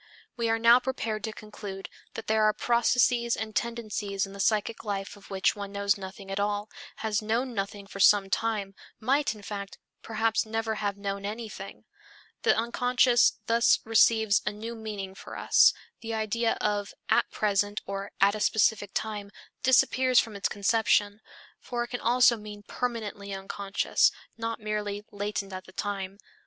[0.35, 4.83] We are now prepared to conclude that there are processes and tendencies in the psychic
[4.83, 6.71] life of which one knows nothing at all,
[7.05, 11.85] has known nothing for some time, might, in fact, perhaps never have known anything.
[12.41, 15.71] The unconscious thus receives a new meaning for us;
[16.01, 19.29] the idea of "at present" or "at a specific time"
[19.61, 21.21] disappears from its conception,
[21.59, 26.17] for it can also mean permanently unconscious, not merely latent at the time.